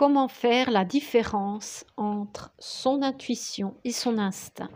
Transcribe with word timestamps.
Comment 0.00 0.28
faire 0.28 0.70
la 0.70 0.86
différence 0.86 1.84
entre 1.98 2.54
son 2.58 3.02
intuition 3.02 3.76
et 3.84 3.92
son 3.92 4.16
instinct 4.16 4.70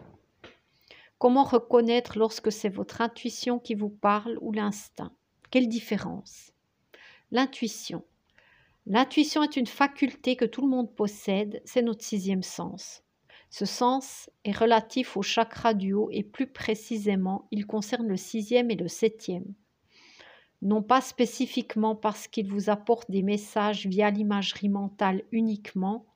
Comment 1.17 1.45
reconnaître 1.45 2.19
lorsque 2.19 2.53
c'est 2.53 2.69
votre 2.69 3.01
intuition 3.01 3.59
qui 3.59 3.75
vous 3.75 3.89
parle 3.89 4.37
ou 4.43 4.53
l'instinct? 4.53 5.13
Quelle 5.51 5.71
différence? 5.71 6.53
L'intuition. 7.31 8.05
L'intuition 8.85 9.43
est 9.43 9.57
une 9.57 9.67
faculté 9.67 10.37
que 10.37 10.45
tout 10.45 10.61
le 10.61 10.69
monde 10.69 10.95
possède, 10.95 11.63
c'est 11.65 11.81
notre 11.81 12.05
sixième 12.05 12.43
sens. 12.43 13.03
Ce 13.49 13.65
sens 13.65 14.29
est 14.45 14.55
relatif 14.55 15.17
au 15.17 15.23
chakra 15.23 15.73
du 15.73 15.95
haut 15.95 16.11
et 16.13 16.23
plus 16.23 16.49
précisément, 16.49 17.49
il 17.51 17.67
concerne 17.67 18.09
le 18.09 18.19
sixième 18.19 18.71
et 18.71 18.77
le 18.77 18.89
septième. 18.89 19.55
Non 20.65 20.83
pas 20.83 21.03
spécifiquement 21.03 21.95
parce 21.95 22.27
qu'il 22.27 22.49
vous 22.51 22.71
apporte 22.71 23.11
des 23.11 23.23
messages 23.23 23.87
via 23.87 24.11
l'imagerie 24.11 24.71
mentale 24.71 25.23
uniquement, 25.31 26.07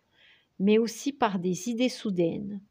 mais 0.58 0.78
aussi 0.78 1.12
par 1.12 1.38
des 1.38 1.68
idées 1.68 1.90
soudaines. 1.90 2.62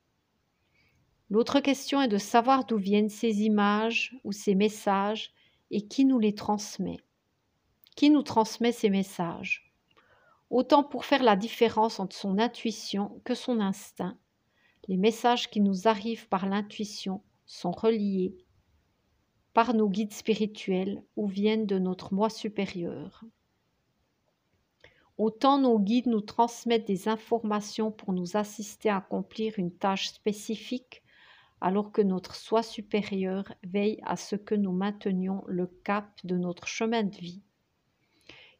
L'autre 1.29 1.59
question 1.59 2.01
est 2.01 2.07
de 2.07 2.17
savoir 2.17 2.65
d'où 2.65 2.77
viennent 2.77 3.09
ces 3.09 3.43
images 3.43 4.17
ou 4.23 4.31
ces 4.31 4.55
messages 4.55 5.33
et 5.69 5.87
qui 5.87 6.03
nous 6.03 6.17
les 6.17 6.33
transmet. 6.33 6.97
Qui 7.95 8.09
nous 8.09 8.23
transmet 8.23 8.71
ces 8.71 8.89
messages? 8.89 9.71
Autant 10.49 10.83
pour 10.83 11.05
faire 11.05 11.21
la 11.21 11.35
différence 11.35 11.99
entre 11.99 12.15
son 12.15 12.39
intuition 12.39 13.21
que 13.23 13.35
son 13.35 13.59
instinct. 13.59 14.17
Les 14.87 14.97
messages 14.97 15.51
qui 15.51 15.61
nous 15.61 15.87
arrivent 15.87 16.27
par 16.27 16.47
l'intuition 16.47 17.21
sont 17.45 17.71
reliés 17.71 18.35
par 19.57 19.73
nos 19.73 19.89
guides 19.89 20.13
spirituels 20.13 21.01
ou 21.15 21.25
viennent 21.25 21.65
de 21.65 21.79
notre 21.79 22.13
moi 22.13 22.29
supérieur. 22.29 23.23
Autant 25.17 25.57
nos 25.57 25.79
guides 25.79 26.05
nous 26.05 26.21
transmettent 26.21 26.85
des 26.85 27.07
informations 27.07 27.91
pour 27.91 28.13
nous 28.13 28.37
assister 28.37 28.89
à 28.89 28.97
accomplir 28.97 29.57
une 29.57 29.71
tâche 29.71 30.09
spécifique, 30.09 31.01
alors 31.59 31.91
que 31.91 32.03
notre 32.03 32.35
soi 32.35 32.61
supérieur 32.61 33.51
veille 33.63 33.99
à 34.03 34.15
ce 34.15 34.35
que 34.35 34.53
nous 34.53 34.73
maintenions 34.73 35.43
le 35.47 35.65
cap 35.65 36.07
de 36.23 36.37
notre 36.37 36.67
chemin 36.67 37.01
de 37.01 37.17
vie. 37.17 37.41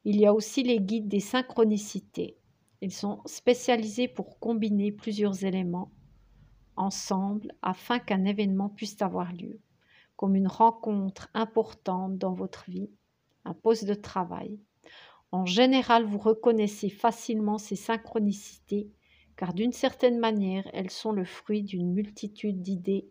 Il 0.03 0.15
y 0.19 0.25
a 0.25 0.33
aussi 0.33 0.63
les 0.63 0.79
guides 0.79 1.07
des 1.07 1.19
synchronicités. 1.19 2.39
Ils 2.81 2.91
sont 2.91 3.21
spécialisés 3.27 4.07
pour 4.07 4.39
combiner 4.39 4.91
plusieurs 4.91 5.45
éléments 5.45 5.91
ensemble 6.75 7.51
afin 7.61 7.99
qu'un 7.99 8.25
événement 8.25 8.69
puisse 8.69 8.99
avoir 9.03 9.31
lieu, 9.31 9.59
comme 10.17 10.35
une 10.35 10.49
rencontre 10.49 11.29
importante 11.33 12.17
dans 12.17 12.33
votre 12.33 12.69
vie, 12.69 12.91
un 13.45 13.53
poste 13.53 13.85
de 13.85 13.93
travail. 13.93 14.59
En 15.31 15.45
général, 15.45 16.03
vous 16.03 16.17
reconnaissez 16.17 16.89
facilement 16.89 17.57
ces 17.57 17.77
synchronicités 17.77 18.91
car 19.37 19.53
d'une 19.53 19.71
certaine 19.71 20.19
manière, 20.19 20.69
elles 20.73 20.89
sont 20.89 21.13
le 21.13 21.23
fruit 21.23 21.63
d'une 21.63 21.93
multitude 21.93 22.61
d'idées 22.61 23.07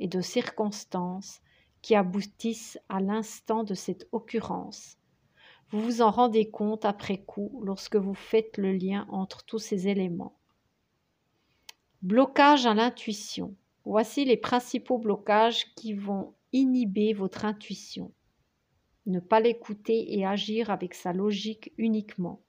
et 0.00 0.08
de 0.08 0.20
circonstances 0.20 1.40
qui 1.82 1.94
aboutissent 1.94 2.80
à 2.88 2.98
l'instant 2.98 3.62
de 3.62 3.74
cette 3.74 4.08
occurrence 4.10 4.98
vous 5.70 5.80
vous 5.80 6.02
en 6.02 6.10
rendez 6.10 6.48
compte 6.48 6.84
après 6.84 7.18
coup 7.18 7.60
lorsque 7.64 7.96
vous 7.96 8.14
faites 8.14 8.56
le 8.56 8.72
lien 8.72 9.06
entre 9.10 9.44
tous 9.44 9.58
ces 9.58 9.88
éléments. 9.88 10.38
Blocage 12.02 12.66
à 12.66 12.74
l'intuition. 12.74 13.56
Voici 13.84 14.24
les 14.24 14.36
principaux 14.36 14.98
blocages 14.98 15.74
qui 15.74 15.92
vont 15.92 16.34
inhiber 16.56 17.12
votre 17.12 17.44
intuition. 17.44 18.12
Ne 19.06 19.20
pas 19.20 19.40
l'écouter 19.40 20.16
et 20.18 20.26
agir 20.26 20.70
avec 20.70 20.94
sa 20.94 21.12
logique 21.12 21.72
uniquement. 21.76 22.40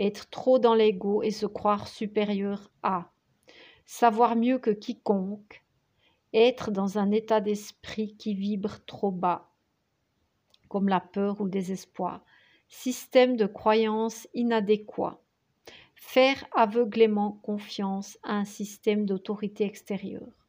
Être 0.00 0.28
trop 0.30 0.58
dans 0.58 0.74
l'ego 0.74 1.22
et 1.22 1.30
se 1.30 1.46
croire 1.46 1.86
supérieur 1.86 2.70
à. 2.82 3.10
Savoir 3.84 4.36
mieux 4.36 4.58
que 4.58 4.70
quiconque. 4.70 5.62
Être 6.32 6.70
dans 6.70 6.98
un 6.98 7.10
état 7.10 7.40
d'esprit 7.40 8.16
qui 8.16 8.34
vibre 8.34 8.78
trop 8.86 9.10
bas, 9.10 9.50
comme 10.68 10.88
la 10.88 11.00
peur 11.00 11.40
ou 11.40 11.44
le 11.44 11.50
désespoir 11.50 12.24
système 12.68 13.36
de 13.36 13.46
croyance 13.46 14.28
inadéquat, 14.34 15.20
faire 15.94 16.44
aveuglément 16.52 17.32
confiance 17.42 18.18
à 18.22 18.34
un 18.34 18.44
système 18.44 19.06
d'autorité 19.06 19.64
extérieure. 19.64 20.45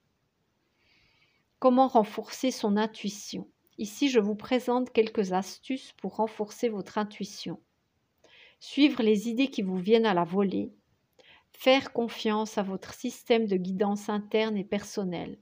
Comment 1.59 1.87
renforcer 1.87 2.51
son 2.51 2.77
intuition? 2.77 3.47
Ici, 3.79 4.09
je 4.09 4.19
vous 4.19 4.35
présente 4.35 4.91
quelques 4.91 5.33
astuces 5.33 5.91
pour 5.93 6.17
renforcer 6.17 6.69
votre 6.69 6.99
intuition. 6.99 7.59
Suivre 8.59 9.01
les 9.01 9.27
idées 9.27 9.47
qui 9.47 9.63
vous 9.63 9.77
viennent 9.77 10.05
à 10.05 10.13
la 10.13 10.23
volée. 10.23 10.71
Faire 11.49 11.93
confiance 11.93 12.59
à 12.59 12.63
votre 12.63 12.93
système 12.93 13.47
de 13.47 13.57
guidance 13.57 14.07
interne 14.07 14.55
et 14.55 14.63
personnelle. 14.63 15.39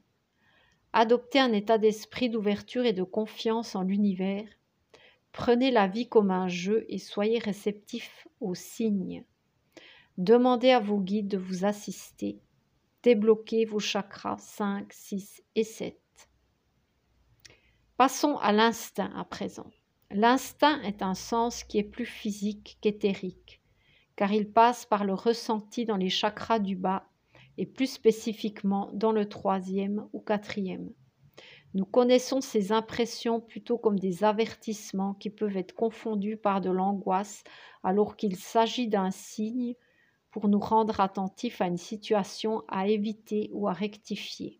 Adopter 0.93 1.39
un 1.39 1.51
état 1.51 1.77
d'esprit 1.77 2.29
d'ouverture 2.29 2.85
et 2.85 2.93
de 2.93 3.03
confiance 3.03 3.75
en 3.75 3.81
l'univers 3.81 4.47
Prenez 5.33 5.69
la 5.69 5.85
vie 5.85 6.07
comme 6.07 6.31
un 6.31 6.47
jeu 6.47 6.85
et 6.87 6.97
soyez 6.97 7.39
réceptif 7.39 8.25
aux 8.39 8.55
signes. 8.55 9.25
Demandez 10.17 10.71
à 10.71 10.79
vos 10.79 11.01
guides 11.01 11.27
de 11.27 11.37
vous 11.37 11.65
assister. 11.65 12.39
Débloquez 13.03 13.65
vos 13.65 13.79
chakras 13.79 14.37
5, 14.37 14.93
6 14.93 15.43
et 15.55 15.65
7. 15.65 16.04
Passons 17.97 18.35
à 18.39 18.51
l'instinct 18.51 19.13
à 19.16 19.23
présent. 19.23 19.72
L'instinct 20.11 20.81
est 20.81 21.01
un 21.01 21.13
sens 21.13 21.63
qui 21.63 21.78
est 21.78 21.83
plus 21.83 22.06
physique 22.06 22.78
qu'éthérique, 22.81 23.61
car 24.17 24.33
il 24.33 24.51
passe 24.51 24.85
par 24.85 25.06
le 25.06 25.13
ressenti 25.13 25.85
dans 25.85 25.95
les 25.95 26.09
chakras 26.09 26.59
du 26.59 26.75
bas 26.75 27.07
et 27.57 27.66
plus 27.66 27.89
spécifiquement 27.89 28.89
dans 28.91 29.13
le 29.13 29.29
troisième 29.29 30.09
ou 30.11 30.19
quatrième. 30.19 30.91
Nous 31.73 31.85
connaissons 31.85 32.41
ces 32.41 32.73
impressions 32.73 33.39
plutôt 33.39 33.78
comme 33.78 33.97
des 33.97 34.25
avertissements 34.25 35.13
qui 35.13 35.29
peuvent 35.29 35.55
être 35.55 35.73
confondus 35.73 36.35
par 36.35 36.59
de 36.59 36.72
l'angoisse 36.72 37.45
alors 37.81 38.17
qu'il 38.17 38.35
s'agit 38.35 38.89
d'un 38.89 39.11
signe 39.11 39.73
pour 40.31 40.50
nous 40.50 40.59
rendre 40.59 41.00
attentifs 41.00 41.61
à 41.61 41.67
une 41.67 41.78
situation 41.78 42.61
à 42.67 42.89
éviter 42.89 43.50
ou 43.53 43.69
à 43.69 43.73
rectifier. 43.73 44.59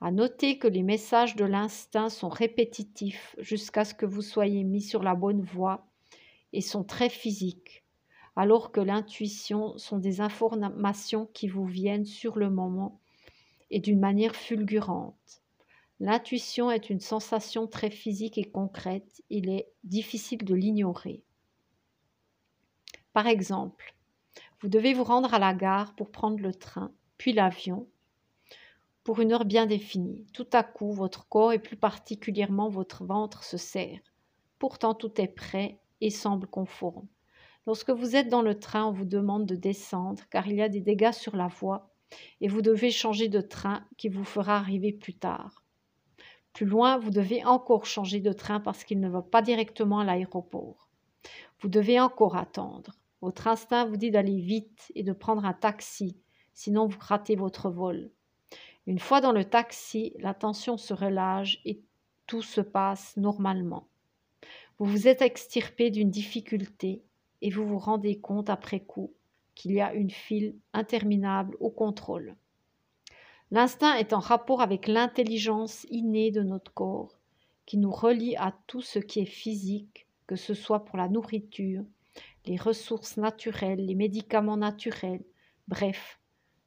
À 0.00 0.10
noter 0.10 0.58
que 0.58 0.68
les 0.68 0.82
messages 0.82 1.36
de 1.36 1.44
l'instinct 1.44 2.10
sont 2.10 2.28
répétitifs 2.28 3.34
jusqu'à 3.38 3.84
ce 3.84 3.94
que 3.94 4.04
vous 4.06 4.22
soyez 4.22 4.62
mis 4.62 4.82
sur 4.82 5.02
la 5.02 5.14
bonne 5.14 5.40
voie 5.40 5.86
et 6.52 6.60
sont 6.60 6.84
très 6.84 7.08
physiques, 7.08 7.84
alors 8.36 8.72
que 8.72 8.80
l'intuition 8.80 9.76
sont 9.78 9.98
des 9.98 10.20
informations 10.20 11.26
qui 11.32 11.48
vous 11.48 11.64
viennent 11.64 12.04
sur 12.04 12.38
le 12.38 12.50
moment 12.50 13.00
et 13.70 13.80
d'une 13.80 13.98
manière 13.98 14.36
fulgurante. 14.36 15.42
L'intuition 15.98 16.70
est 16.70 16.90
une 16.90 17.00
sensation 17.00 17.66
très 17.66 17.90
physique 17.90 18.36
et 18.36 18.44
concrète. 18.44 19.22
Il 19.30 19.48
est 19.48 19.68
difficile 19.82 20.44
de 20.44 20.54
l'ignorer. 20.54 21.22
Par 23.14 23.26
exemple, 23.26 23.94
vous 24.60 24.68
devez 24.68 24.92
vous 24.92 25.04
rendre 25.04 25.32
à 25.32 25.38
la 25.38 25.54
gare 25.54 25.94
pour 25.94 26.10
prendre 26.10 26.38
le 26.38 26.54
train, 26.54 26.92
puis 27.16 27.32
l'avion, 27.32 27.88
pour 29.06 29.20
une 29.20 29.32
heure 29.32 29.44
bien 29.44 29.66
définie. 29.66 30.26
Tout 30.32 30.48
à 30.52 30.64
coup, 30.64 30.90
votre 30.90 31.28
corps 31.28 31.52
et 31.52 31.60
plus 31.60 31.76
particulièrement 31.76 32.68
votre 32.68 33.04
ventre 33.04 33.44
se 33.44 33.56
serre. 33.56 34.00
Pourtant, 34.58 34.94
tout 34.94 35.20
est 35.20 35.28
prêt 35.28 35.78
et 36.00 36.10
semble 36.10 36.48
conforme. 36.48 37.06
Lorsque 37.68 37.90
vous 37.90 38.16
êtes 38.16 38.28
dans 38.28 38.42
le 38.42 38.58
train, 38.58 38.86
on 38.86 38.90
vous 38.90 39.04
demande 39.04 39.46
de 39.46 39.54
descendre 39.54 40.24
car 40.28 40.48
il 40.48 40.56
y 40.56 40.60
a 40.62 40.68
des 40.68 40.80
dégâts 40.80 41.12
sur 41.12 41.36
la 41.36 41.46
voie 41.46 41.94
et 42.40 42.48
vous 42.48 42.62
devez 42.62 42.90
changer 42.90 43.28
de 43.28 43.40
train 43.40 43.86
qui 43.96 44.08
vous 44.08 44.24
fera 44.24 44.56
arriver 44.56 44.92
plus 44.92 45.14
tard. 45.14 45.62
Plus 46.52 46.66
loin, 46.66 46.98
vous 46.98 47.10
devez 47.10 47.44
encore 47.44 47.86
changer 47.86 48.18
de 48.18 48.32
train 48.32 48.58
parce 48.58 48.82
qu'il 48.82 48.98
ne 48.98 49.08
va 49.08 49.22
pas 49.22 49.40
directement 49.40 50.00
à 50.00 50.04
l'aéroport. 50.04 50.90
Vous 51.60 51.68
devez 51.68 52.00
encore 52.00 52.34
attendre. 52.34 52.96
Votre 53.20 53.46
instinct 53.46 53.84
vous 53.84 53.98
dit 53.98 54.10
d'aller 54.10 54.40
vite 54.40 54.90
et 54.96 55.04
de 55.04 55.12
prendre 55.12 55.44
un 55.44 55.54
taxi, 55.54 56.16
sinon 56.54 56.88
vous 56.88 56.98
ratez 57.00 57.36
votre 57.36 57.70
vol. 57.70 58.10
Une 58.86 58.98
fois 58.98 59.20
dans 59.20 59.32
le 59.32 59.44
taxi, 59.44 60.12
la 60.18 60.34
tension 60.34 60.76
se 60.76 60.94
relâche 60.94 61.60
et 61.64 61.80
tout 62.26 62.42
se 62.42 62.60
passe 62.60 63.16
normalement. 63.16 63.88
Vous 64.78 64.86
vous 64.86 65.08
êtes 65.08 65.22
extirpé 65.22 65.90
d'une 65.90 66.10
difficulté 66.10 67.02
et 67.42 67.50
vous 67.50 67.66
vous 67.66 67.78
rendez 67.78 68.18
compte 68.20 68.50
après 68.50 68.80
coup 68.80 69.12
qu'il 69.54 69.72
y 69.72 69.80
a 69.80 69.94
une 69.94 70.10
file 70.10 70.54
interminable 70.72 71.56
au 71.60 71.70
contrôle. 71.70 72.36
L'instinct 73.50 73.94
est 73.94 74.12
en 74.12 74.18
rapport 74.18 74.60
avec 74.60 74.86
l'intelligence 74.86 75.86
innée 75.90 76.30
de 76.30 76.42
notre 76.42 76.72
corps, 76.74 77.18
qui 77.64 77.78
nous 77.78 77.92
relie 77.92 78.36
à 78.36 78.54
tout 78.66 78.82
ce 78.82 78.98
qui 78.98 79.20
est 79.20 79.24
physique, 79.24 80.06
que 80.26 80.36
ce 80.36 80.52
soit 80.52 80.84
pour 80.84 80.98
la 80.98 81.08
nourriture, 81.08 81.84
les 82.44 82.56
ressources 82.56 83.16
naturelles, 83.16 83.84
les 83.84 83.94
médicaments 83.94 84.56
naturels, 84.56 85.24
bref, 85.68 86.20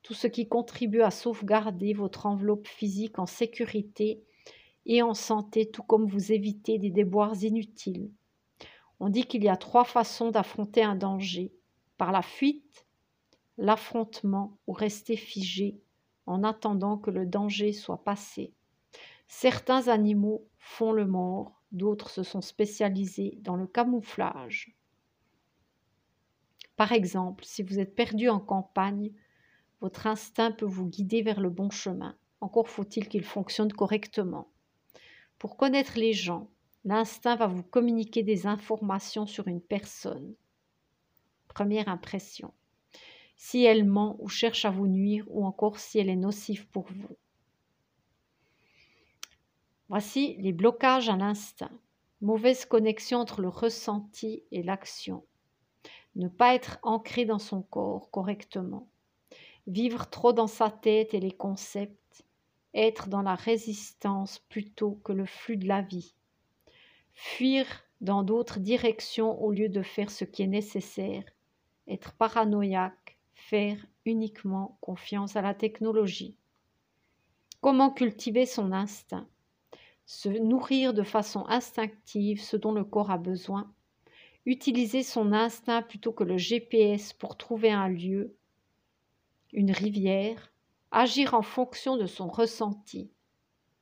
tout 0.03 0.13
ce 0.13 0.27
qui 0.27 0.47
contribue 0.47 1.01
à 1.01 1.11
sauvegarder 1.11 1.93
votre 1.93 2.25
enveloppe 2.25 2.67
physique 2.67 3.19
en 3.19 3.25
sécurité 3.25 4.23
et 4.85 5.01
en 5.01 5.13
santé, 5.13 5.69
tout 5.69 5.83
comme 5.83 6.07
vous 6.07 6.31
éviter 6.31 6.77
des 6.79 6.89
déboires 6.89 7.43
inutiles. 7.43 8.11
On 8.99 9.09
dit 9.09 9.25
qu'il 9.25 9.43
y 9.43 9.49
a 9.49 9.57
trois 9.57 9.85
façons 9.85 10.31
d'affronter 10.31 10.83
un 10.83 10.95
danger. 10.95 11.53
par 11.97 12.13
la 12.13 12.21
fuite, 12.21 12.87
l'affrontement 13.57 14.57
ou 14.67 14.71
rester 14.71 15.17
figé 15.17 15.81
en 16.25 16.43
attendant 16.45 16.97
que 16.97 17.11
le 17.11 17.25
danger 17.25 17.73
soit 17.73 18.03
passé. 18.05 18.53
Certains 19.27 19.89
animaux 19.89 20.47
font 20.57 20.93
le 20.93 21.05
mort, 21.05 21.61
d'autres 21.73 22.09
se 22.09 22.23
sont 22.23 22.41
spécialisés 22.41 23.37
dans 23.41 23.57
le 23.57 23.67
camouflage. 23.67 24.75
Par 26.77 26.93
exemple, 26.93 27.43
si 27.43 27.63
vous 27.63 27.79
êtes 27.79 27.95
perdu 27.95 28.29
en 28.29 28.39
campagne, 28.39 29.11
votre 29.81 30.07
instinct 30.07 30.51
peut 30.51 30.65
vous 30.65 30.85
guider 30.85 31.21
vers 31.21 31.39
le 31.39 31.49
bon 31.49 31.69
chemin. 31.69 32.15
Encore 32.41 32.69
faut-il 32.69 33.07
qu'il 33.07 33.23
fonctionne 33.23 33.71
correctement. 33.71 34.49
Pour 35.37 35.57
connaître 35.57 35.97
les 35.97 36.13
gens, 36.13 36.49
l'instinct 36.85 37.35
va 37.35 37.47
vous 37.47 37.63
communiquer 37.63 38.23
des 38.23 38.47
informations 38.47 39.25
sur 39.25 39.47
une 39.47 39.61
personne. 39.61 40.33
Première 41.47 41.89
impression. 41.89 42.53
Si 43.35 43.63
elle 43.63 43.85
ment 43.85 44.17
ou 44.19 44.27
cherche 44.27 44.65
à 44.65 44.69
vous 44.69 44.87
nuire 44.87 45.25
ou 45.29 45.45
encore 45.45 45.79
si 45.79 45.99
elle 45.99 46.09
est 46.09 46.15
nocive 46.15 46.67
pour 46.67 46.87
vous. 46.89 47.17
Voici 49.87 50.35
les 50.39 50.51
blocages 50.53 51.09
à 51.09 51.15
l'instinct. 51.15 51.71
Mauvaise 52.21 52.65
connexion 52.65 53.19
entre 53.19 53.41
le 53.41 53.47
ressenti 53.47 54.43
et 54.51 54.61
l'action 54.61 55.23
ne 56.15 56.27
pas 56.27 56.53
être 56.53 56.79
ancré 56.83 57.25
dans 57.25 57.39
son 57.39 57.61
corps 57.61 58.11
correctement, 58.11 58.89
vivre 59.69 60.09
trop 60.09 60.33
dans 60.33 60.47
sa 60.47 60.71
tête 60.71 61.13
et 61.13 61.19
les 61.19 61.31
concepts, 61.31 62.25
être 62.73 63.07
dans 63.07 63.21
la 63.21 63.35
résistance 63.35 64.39
plutôt 64.49 64.99
que 65.03 65.13
le 65.13 65.25
flux 65.25 65.57
de 65.57 65.67
la 65.67 65.81
vie, 65.81 66.15
fuir 67.13 67.65
dans 68.01 68.23
d'autres 68.23 68.59
directions 68.59 69.41
au 69.41 69.51
lieu 69.51 69.69
de 69.69 69.83
faire 69.83 70.09
ce 70.09 70.25
qui 70.25 70.41
est 70.41 70.47
nécessaire, 70.47 71.23
être 71.87 72.13
paranoïaque, 72.13 73.17
faire 73.33 73.77
uniquement 74.05 74.77
confiance 74.81 75.35
à 75.35 75.41
la 75.41 75.53
technologie. 75.53 76.35
Comment 77.61 77.91
cultiver 77.91 78.45
son 78.45 78.71
instinct 78.71 79.27
Se 80.05 80.29
nourrir 80.29 80.93
de 80.93 81.03
façon 81.03 81.45
instinctive 81.47 82.41
ce 82.41 82.57
dont 82.57 82.71
le 82.71 82.83
corps 82.83 83.11
a 83.11 83.17
besoin 83.17 83.71
utiliser 84.45 85.03
son 85.03 85.31
instinct 85.31 85.83
plutôt 85.83 86.11
que 86.11 86.23
le 86.23 86.37
GPS 86.37 87.13
pour 87.13 87.37
trouver 87.37 87.71
un 87.71 87.87
lieu, 87.87 88.35
une 89.53 89.71
rivière, 89.71 90.51
agir 90.91 91.33
en 91.33 91.41
fonction 91.41 91.97
de 91.97 92.05
son 92.05 92.27
ressenti. 92.27 93.11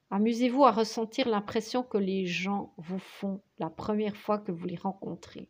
Amusez-vous 0.10 0.64
à 0.64 0.72
ressentir 0.72 1.28
l'impression 1.28 1.84
que 1.84 1.98
les 1.98 2.26
gens 2.26 2.74
vous 2.78 3.00
font 3.00 3.42
la 3.60 3.70
première 3.70 4.16
fois 4.16 4.38
que 4.38 4.52
vous 4.52 4.66
les 4.66 4.78
rencontrez. 4.78 5.50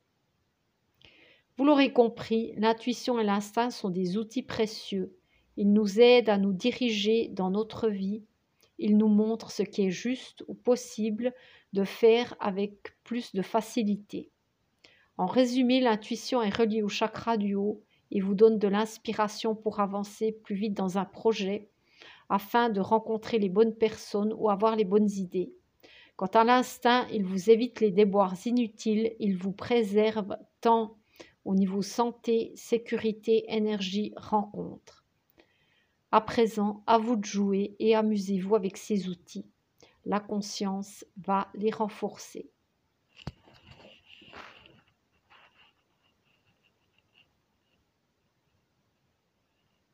Vous 1.58 1.66
l'aurez 1.66 1.94
compris, 1.94 2.54
l'intuition 2.58 3.20
et 3.20 3.24
l'instinct 3.24 3.70
sont 3.70 3.90
des 3.90 4.18
outils 4.18 4.44
précieux. 4.44 5.16
Ils 5.58 5.72
nous 5.72 6.00
aident 6.00 6.30
à 6.30 6.38
nous 6.38 6.54
diriger 6.54 7.30
dans 7.30 7.50
notre 7.50 7.90
vie. 7.90 8.24
Ils 8.80 8.98
nous 8.98 9.08
montrent 9.08 9.52
ce 9.52 9.64
qui 9.64 9.88
est 9.88 9.92
juste 9.92 10.44
ou 10.48 10.54
possible 10.54 11.34
de 11.74 11.84
faire 11.84 12.36
avec 12.40 12.96
plus 13.04 13.34
de 13.34 13.42
facilité. 13.42 14.30
En 15.18 15.26
résumé, 15.26 15.82
l'intuition 15.82 16.44
est 16.44 16.56
reliée 16.56 16.84
au 16.84 16.90
chakra 16.90 17.38
du 17.38 17.56
haut 17.56 17.84
et 18.12 18.22
vous 18.22 18.36
donne 18.36 18.60
de 18.60 18.68
l'inspiration 18.68 19.56
pour 19.56 19.80
avancer 19.80 20.32
plus 20.32 20.56
vite 20.56 20.74
dans 20.74 20.98
un 20.98 21.06
projet 21.06 21.70
afin 22.30 22.70
de 22.70 22.82
rencontrer 22.82 23.40
les 23.40 23.50
bonnes 23.50 23.76
personnes 23.76 24.34
ou 24.38 24.50
avoir 24.50 24.76
les 24.76 24.86
bonnes 24.86 25.10
idées. 25.10 25.54
Quant 26.16 26.28
à 26.28 26.44
l'instinct, 26.44 27.08
il 27.12 27.24
vous 27.24 27.50
évite 27.50 27.80
les 27.80 27.92
déboires 27.92 28.36
inutiles, 28.46 29.16
il 29.20 29.38
vous 29.38 29.52
préserve 29.52 30.36
tant 30.62 30.98
au 31.46 31.56
niveau 31.56 31.82
santé, 31.82 32.52
sécurité, 32.56 33.46
énergie, 33.48 34.14
rencontre. 34.18 35.06
À 36.12 36.22
présent, 36.22 36.84
à 36.88 36.98
vous 36.98 37.16
de 37.16 37.26
jouer 37.26 37.76
et 37.80 37.96
amusez-vous 37.96 38.56
avec 38.56 38.78
ces 38.78 39.08
outils. 39.10 39.46
La 40.06 40.20
conscience 40.20 41.06
va 41.18 41.50
les 41.54 41.72
renforcer. 41.72 42.50